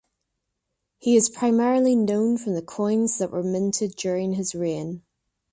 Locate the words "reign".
4.55-5.03